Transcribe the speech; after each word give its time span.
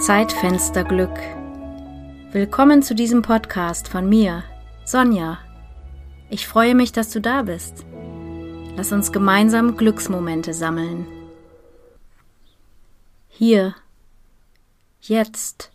Zeitfenster 0.00 0.82
Glück. 0.82 1.14
Willkommen 2.32 2.82
zu 2.82 2.94
diesem 2.94 3.20
Podcast 3.20 3.86
von 3.86 4.08
mir, 4.08 4.44
Sonja. 4.86 5.38
Ich 6.30 6.48
freue 6.48 6.74
mich, 6.74 6.90
dass 6.90 7.10
du 7.10 7.20
da 7.20 7.42
bist. 7.42 7.84
Lass 8.76 8.92
uns 8.92 9.12
gemeinsam 9.12 9.76
Glücksmomente 9.76 10.54
sammeln. 10.54 11.06
Hier, 13.28 13.74
jetzt 15.02 15.70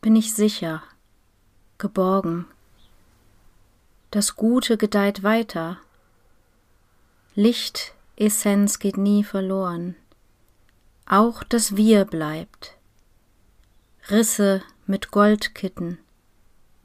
bin 0.00 0.16
ich 0.16 0.34
sicher, 0.34 0.82
geborgen. 1.78 2.46
Das 4.10 4.34
Gute 4.34 4.76
gedeiht 4.76 5.22
weiter. 5.22 5.78
Licht, 7.36 7.94
Essenz 8.16 8.80
geht 8.80 8.96
nie 8.96 9.22
verloren. 9.22 9.94
Auch 11.06 11.44
das 11.44 11.76
Wir 11.76 12.04
bleibt. 12.04 12.76
Risse 14.10 14.62
mit 14.86 15.12
Goldkitten. 15.12 15.98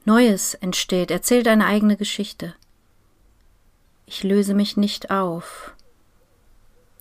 Neues 0.04 0.54
entsteht, 0.54 1.10
erzählt 1.10 1.48
eine 1.48 1.66
eigene 1.66 1.96
Geschichte. 1.96 2.54
Ich 4.06 4.22
löse 4.22 4.54
mich 4.54 4.76
nicht 4.76 5.10
auf. 5.10 5.74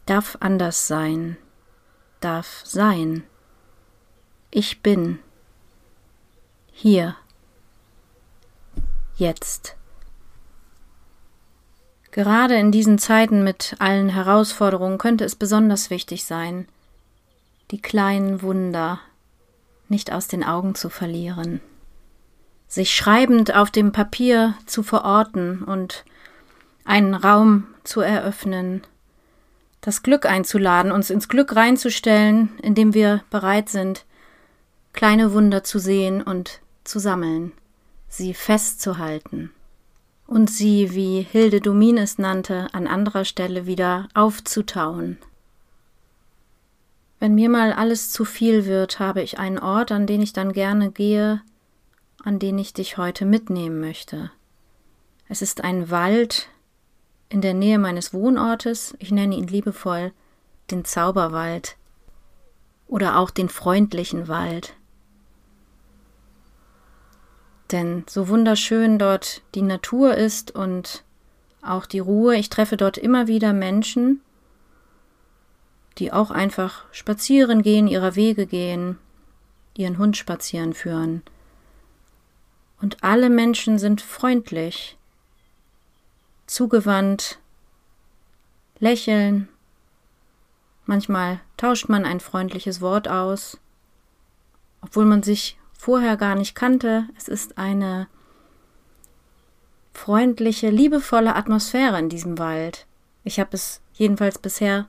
Darf 0.08 0.35
anders 0.39 0.88
sein. 0.88 1.38
Darf 2.20 2.61
sein. 2.66 3.23
Ich 4.49 4.81
bin. 4.81 5.20
Hier. 6.72 7.16
Jetzt. 9.17 9.75
Gerade 12.11 12.55
in 12.55 12.72
diesen 12.72 12.97
Zeiten 12.97 13.44
mit 13.44 13.75
allen 13.77 14.09
Herausforderungen 14.09 14.97
könnte 14.97 15.25
es 15.25 15.36
besonders 15.36 15.91
wichtig 15.91 16.25
sein, 16.25 16.67
die 17.70 17.80
kleinen 17.80 18.41
Wunder 18.41 18.99
nicht 19.89 20.11
aus 20.11 20.27
den 20.27 20.43
Augen 20.43 20.75
zu 20.75 20.89
verlieren, 20.89 21.61
sich 22.67 22.95
schreibend 22.95 23.55
auf 23.55 23.71
dem 23.71 23.91
Papier 23.91 24.55
zu 24.66 24.83
verorten 24.83 25.63
und 25.63 26.03
einen 26.83 27.13
Raum 27.13 27.67
zu 27.83 28.02
eröffnen, 28.02 28.81
das 29.81 30.03
Glück 30.03 30.25
einzuladen, 30.25 30.91
uns 30.91 31.09
ins 31.09 31.29
Glück 31.29 31.55
reinzustellen, 31.55 32.49
indem 32.61 32.94
wir 32.94 33.23
bereit 33.29 33.69
sind, 33.69 34.05
kleine 34.94 35.33
Wunder 35.33 35.63
zu 35.63 35.79
sehen 35.79 36.22
und 36.22 36.59
zu 36.83 36.99
sammeln, 36.99 37.53
sie 38.09 38.33
festzuhalten 38.33 39.51
und 40.27 40.49
sie, 40.49 40.94
wie 40.94 41.22
Hilde 41.22 41.61
Domin 41.61 41.97
es 41.97 42.17
nannte, 42.17 42.67
an 42.73 42.85
anderer 42.85 43.25
Stelle 43.25 43.66
wieder 43.66 44.09
aufzutauen. 44.13 45.17
Wenn 47.19 47.33
mir 47.33 47.49
mal 47.49 47.73
alles 47.73 48.11
zu 48.11 48.25
viel 48.25 48.65
wird, 48.65 48.99
habe 48.99 49.21
ich 49.21 49.39
einen 49.39 49.57
Ort, 49.57 49.91
an 49.91 50.05
den 50.05 50.21
ich 50.21 50.33
dann 50.33 50.53
gerne 50.53 50.91
gehe, 50.91 51.41
an 52.23 52.39
den 52.39 52.59
ich 52.59 52.73
dich 52.73 52.97
heute 52.97 53.25
mitnehmen 53.25 53.79
möchte. 53.79 54.31
Es 55.27 55.41
ist 55.41 55.63
ein 55.63 55.89
Wald 55.89 56.49
in 57.29 57.41
der 57.41 57.53
Nähe 57.53 57.79
meines 57.79 58.13
Wohnortes, 58.13 58.95
ich 58.99 59.11
nenne 59.11 59.35
ihn 59.35 59.47
liebevoll 59.47 60.13
den 60.71 60.85
Zauberwald 60.85 61.75
oder 62.88 63.17
auch 63.17 63.29
den 63.29 63.49
freundlichen 63.49 64.27
Wald. 64.27 64.73
Denn 67.71 68.05
so 68.07 68.29
wunderschön 68.29 68.97
dort 68.97 69.41
die 69.55 69.61
Natur 69.61 70.15
ist 70.15 70.51
und 70.51 71.03
auch 71.61 71.85
die 71.85 71.99
Ruhe, 71.99 72.35
ich 72.35 72.49
treffe 72.49 72.77
dort 72.77 72.97
immer 72.97 73.27
wieder 73.27 73.51
Menschen, 73.51 74.21
die 75.98 76.12
auch 76.12 76.31
einfach 76.31 76.86
spazieren 76.92 77.62
gehen, 77.62 77.88
ihrer 77.88 78.16
Wege 78.16 78.45
gehen, 78.45 78.98
ihren 79.76 79.98
Hund 79.98 80.17
spazieren 80.17 80.73
führen. 80.73 81.23
Und 82.81 83.03
alle 83.03 83.30
Menschen 83.30 83.80
sind 83.80 84.02
freundlich, 84.02 84.97
zugewandt, 86.46 87.40
lächeln. 88.80 89.50
Manchmal 90.86 91.40
tauscht 91.57 91.90
man 91.90 92.06
ein 92.06 92.19
freundliches 92.19 92.81
Wort 92.81 93.07
aus, 93.07 93.59
obwohl 94.81 95.06
man 95.06 95.24
sich 95.24 95.57
vorher 95.74 96.18
gar 96.18 96.36
nicht 96.36 96.56
kannte. 96.56 97.07
Es 97.18 97.28
ist 97.28 97.57
eine 97.57 98.07
freundliche, 99.94 100.69
liebevolle 100.69 101.36
Atmosphäre 101.36 101.97
in 101.97 102.09
diesem 102.09 102.38
Wald. 102.38 102.86
Ich 103.24 103.40
habe 103.40 103.50
es 103.53 103.81
jedenfalls 103.94 104.38
bisher 104.38 104.88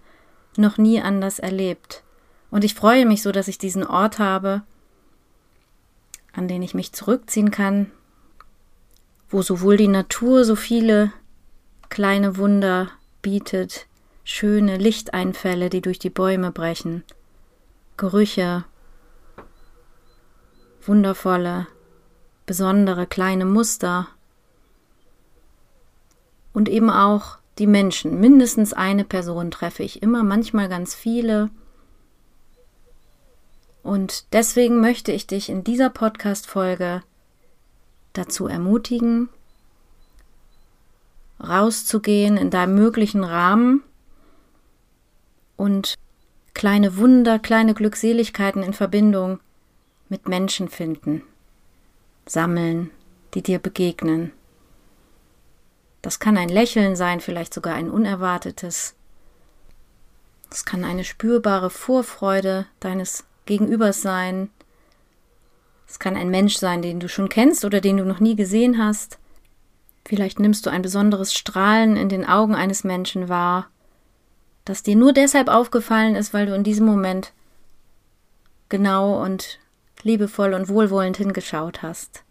noch 0.58 0.78
nie 0.78 1.00
anders 1.00 1.38
erlebt. 1.38 2.02
Und 2.50 2.64
ich 2.64 2.74
freue 2.74 3.06
mich 3.06 3.22
so, 3.22 3.32
dass 3.32 3.48
ich 3.48 3.58
diesen 3.58 3.86
Ort 3.86 4.18
habe, 4.18 4.62
an 6.32 6.48
den 6.48 6.62
ich 6.62 6.74
mich 6.74 6.92
zurückziehen 6.92 7.50
kann, 7.50 7.90
wo 9.28 9.42
sowohl 9.42 9.76
die 9.76 9.88
Natur 9.88 10.44
so 10.44 10.56
viele 10.56 11.12
kleine 11.88 12.36
Wunder 12.36 12.90
bietet, 13.22 13.86
schöne 14.24 14.76
Lichteinfälle, 14.76 15.70
die 15.70 15.80
durch 15.80 15.98
die 15.98 16.10
Bäume 16.10 16.52
brechen, 16.52 17.02
Gerüche, 17.96 18.64
wundervolle, 20.82 21.66
besondere 22.46 23.06
kleine 23.06 23.44
Muster 23.44 24.08
und 26.52 26.68
eben 26.68 26.90
auch 26.90 27.37
die 27.58 27.66
Menschen. 27.66 28.20
Mindestens 28.20 28.72
eine 28.72 29.04
Person 29.04 29.50
treffe 29.50 29.82
ich 29.82 30.02
immer, 30.02 30.22
manchmal 30.22 30.68
ganz 30.68 30.94
viele. 30.94 31.50
Und 33.82 34.32
deswegen 34.32 34.80
möchte 34.80 35.12
ich 35.12 35.26
dich 35.26 35.48
in 35.48 35.64
dieser 35.64 35.90
Podcast-Folge 35.90 37.02
dazu 38.12 38.46
ermutigen, 38.46 39.28
rauszugehen 41.40 42.36
in 42.36 42.50
deinem 42.50 42.74
möglichen 42.74 43.24
Rahmen 43.24 43.82
und 45.56 45.94
kleine 46.54 46.96
Wunder, 46.96 47.38
kleine 47.38 47.74
Glückseligkeiten 47.74 48.62
in 48.62 48.72
Verbindung 48.72 49.40
mit 50.08 50.28
Menschen 50.28 50.68
finden, 50.68 51.22
sammeln, 52.26 52.90
die 53.34 53.42
dir 53.42 53.58
begegnen. 53.58 54.32
Das 56.08 56.20
kann 56.20 56.38
ein 56.38 56.48
Lächeln 56.48 56.96
sein, 56.96 57.20
vielleicht 57.20 57.52
sogar 57.52 57.74
ein 57.74 57.90
unerwartetes. 57.90 58.94
Es 60.50 60.64
kann 60.64 60.82
eine 60.82 61.04
spürbare 61.04 61.68
Vorfreude 61.68 62.64
deines 62.80 63.26
Gegenübers 63.44 64.00
sein. 64.00 64.48
Es 65.86 65.98
kann 65.98 66.16
ein 66.16 66.30
Mensch 66.30 66.56
sein, 66.56 66.80
den 66.80 66.98
du 66.98 67.10
schon 67.10 67.28
kennst 67.28 67.62
oder 67.66 67.82
den 67.82 67.98
du 67.98 68.06
noch 68.06 68.20
nie 68.20 68.36
gesehen 68.36 68.82
hast. 68.82 69.18
Vielleicht 70.06 70.40
nimmst 70.40 70.64
du 70.64 70.70
ein 70.70 70.80
besonderes 70.80 71.34
Strahlen 71.34 71.98
in 71.98 72.08
den 72.08 72.24
Augen 72.24 72.54
eines 72.54 72.84
Menschen 72.84 73.28
wahr, 73.28 73.68
das 74.64 74.82
dir 74.82 74.96
nur 74.96 75.12
deshalb 75.12 75.48
aufgefallen 75.48 76.14
ist, 76.14 76.32
weil 76.32 76.46
du 76.46 76.54
in 76.54 76.64
diesem 76.64 76.86
Moment 76.86 77.34
genau 78.70 79.22
und 79.22 79.58
liebevoll 80.02 80.54
und 80.54 80.70
wohlwollend 80.70 81.18
hingeschaut 81.18 81.82
hast. 81.82 82.24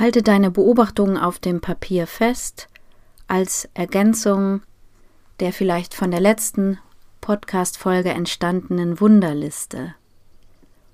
Halte 0.00 0.22
deine 0.22 0.50
Beobachtungen 0.50 1.18
auf 1.18 1.38
dem 1.38 1.60
Papier 1.60 2.06
fest 2.06 2.68
als 3.28 3.68
Ergänzung 3.74 4.62
der 5.40 5.52
vielleicht 5.52 5.92
von 5.92 6.10
der 6.10 6.20
letzten 6.20 6.78
Podcast-Folge 7.20 8.08
entstandenen 8.08 8.98
Wunderliste. 8.98 9.94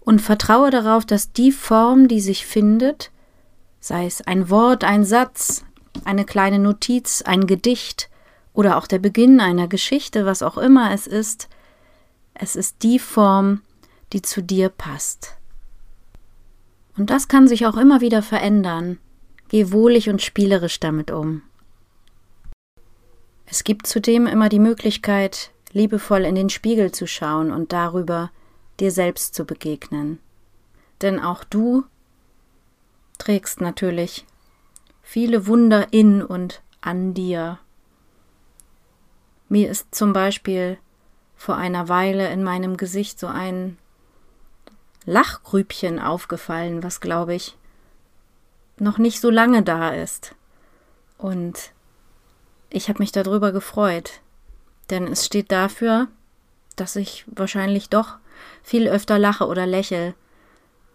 Und 0.01 0.21
vertraue 0.21 0.71
darauf, 0.71 1.07
dass 1.07 1.33
die 1.33 1.53
Form, 1.53 2.09
die 2.09 2.21
sich 2.21 2.47
findet, 2.47 3.13
sei 3.79 4.07
es 4.07 4.23
ein 4.23 4.51
Wort, 4.51 4.83
ein 4.83 5.05
Satz, 5.05 5.65
eine 6.05 6.25
kleine 6.25 6.59
Notiz, 6.59 7.23
ein 7.23 7.47
Gedicht 7.47 8.11
oder 8.55 8.77
auch 8.77 8.89
der 8.89 8.99
Beginn 8.99 9.41
einer 9.41 9.69
Geschichte, 9.69 10.27
was 10.27 10.43
auch 10.43 10.59
immer 10.59 10.93
es 10.93 11.07
ist, 11.07 11.49
es 12.35 12.57
ist 12.57 12.83
die 12.83 12.99
Form, 12.99 13.63
die 14.13 14.23
zu 14.23 14.43
dir 14.43 14.69
passt. 14.69 15.37
Und 16.97 17.11
das 17.11 17.29
kann 17.29 17.47
sich 17.47 17.67
auch 17.67 17.77
immer 17.77 18.01
wieder 18.01 18.23
verändern. 18.23 18.99
Geh 19.49 19.71
wohlig 19.71 20.09
und 20.09 20.23
spielerisch 20.23 20.81
damit 20.81 21.11
um. 21.11 21.43
Es 23.47 23.65
gibt 23.65 23.87
zudem 23.87 24.27
immer 24.27 24.49
die 24.49 24.59
Möglichkeit, 24.59 25.51
liebevoll 25.73 26.25
in 26.25 26.35
den 26.35 26.51
Spiegel 26.51 26.91
zu 26.93 27.07
schauen 27.07 27.53
und 27.53 27.73
darüber 27.73 28.31
dir 28.81 28.91
selbst 28.91 29.35
zu 29.35 29.45
begegnen. 29.45 30.19
Denn 31.03 31.21
auch 31.21 31.45
du 31.45 31.85
trägst 33.19 33.61
natürlich 33.61 34.27
viele 35.03 35.47
Wunder 35.47 35.93
in 35.93 36.23
und 36.23 36.63
an 36.81 37.15
dir. 37.15 37.59
Mir 39.49 39.71
ist 39.71 39.95
zum 39.95 40.13
Beispiel 40.13 40.79
vor 41.37 41.57
einer 41.57 41.89
Weile 41.89 42.31
in 42.31 42.43
meinem 42.43 42.77
Gesicht 42.77 43.21
so 43.21 43.27
ein 43.27 43.79
Lachgrübchen 45.07 46.01
aufgefallen, 46.01 46.83
was, 46.83 47.01
glaube 47.01 47.35
ich, 47.35 47.57
noch 48.79 48.99
nicht 48.99 49.21
so 49.21 49.31
lange 49.31 49.63
da 49.63 49.91
ist. 49.91 50.35
Und 51.17 51.73
ich 52.69 52.89
habe 52.89 52.99
mich 52.99 53.13
darüber 53.13 53.53
gefreut, 53.53 54.21
denn 54.91 55.07
es 55.07 55.25
steht 55.25 55.51
dafür, 55.53 56.09
dass 56.75 56.97
ich 56.97 57.25
wahrscheinlich 57.29 57.89
doch 57.89 58.17
viel 58.63 58.89
öfter 58.89 59.19
lache 59.19 59.47
oder 59.47 59.65
lächel, 59.65 60.15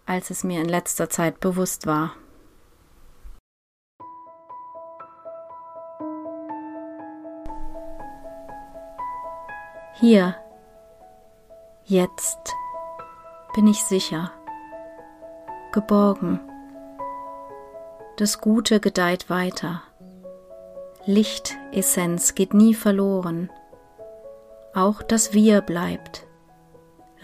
als 0.06 0.30
es 0.30 0.44
mir 0.44 0.60
in 0.60 0.68
letzter 0.68 1.08
Zeit 1.08 1.40
bewusst 1.40 1.86
war. 1.86 2.14
Hier, 9.94 10.36
jetzt 11.84 12.54
bin 13.54 13.66
ich 13.66 13.84
sicher, 13.84 14.32
geborgen. 15.72 16.40
Das 18.16 18.40
Gute 18.40 18.80
gedeiht 18.80 19.28
weiter. 19.30 19.82
Lichtessenz 21.04 22.34
geht 22.34 22.54
nie 22.54 22.74
verloren. 22.74 23.50
Auch 24.74 25.02
das 25.02 25.34
Wir 25.34 25.60
bleibt. 25.60 26.26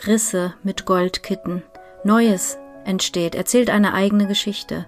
Risse 0.07 0.55
mit 0.63 0.85
Goldkitten, 0.85 1.63
Neues 2.05 2.59
entsteht, 2.85 3.35
erzählt 3.35 3.71
eine 3.71 3.95
eigene 3.95 4.27
Geschichte. 4.27 4.87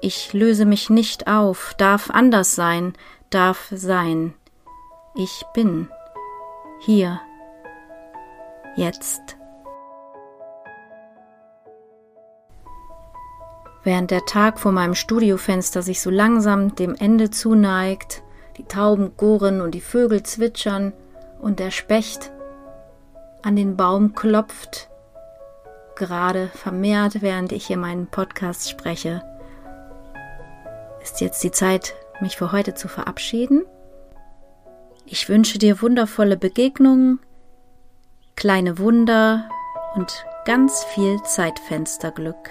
Ich 0.00 0.32
löse 0.32 0.64
mich 0.64 0.90
nicht 0.90 1.26
auf, 1.26 1.74
darf 1.78 2.10
anders 2.10 2.54
sein, 2.54 2.92
darf 3.30 3.68
sein. 3.70 4.34
Ich 5.14 5.44
bin 5.54 5.88
hier, 6.80 7.20
jetzt. 8.76 9.37
Während 13.88 14.10
der 14.10 14.26
Tag 14.26 14.60
vor 14.60 14.70
meinem 14.70 14.94
Studiofenster 14.94 15.80
sich 15.80 16.02
so 16.02 16.10
langsam 16.10 16.74
dem 16.74 16.94
Ende 16.94 17.30
zuneigt, 17.30 18.22
die 18.58 18.64
Tauben 18.64 19.16
gurren 19.16 19.62
und 19.62 19.70
die 19.70 19.80
Vögel 19.80 20.22
zwitschern 20.24 20.92
und 21.40 21.58
der 21.58 21.70
Specht 21.70 22.30
an 23.40 23.56
den 23.56 23.78
Baum 23.78 24.14
klopft, 24.14 24.90
gerade 25.96 26.48
vermehrt, 26.48 27.22
während 27.22 27.50
ich 27.50 27.68
hier 27.68 27.78
meinen 27.78 28.08
Podcast 28.08 28.68
spreche, 28.68 29.22
ist 31.02 31.22
jetzt 31.22 31.42
die 31.42 31.50
Zeit, 31.50 31.94
mich 32.20 32.36
für 32.36 32.52
heute 32.52 32.74
zu 32.74 32.88
verabschieden. 32.88 33.64
Ich 35.06 35.30
wünsche 35.30 35.56
dir 35.56 35.80
wundervolle 35.80 36.36
Begegnungen, 36.36 37.20
kleine 38.36 38.78
Wunder 38.78 39.48
und 39.94 40.26
ganz 40.44 40.84
viel 40.84 41.22
Zeitfensterglück. 41.22 42.50